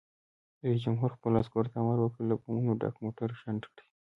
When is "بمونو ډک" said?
2.41-2.95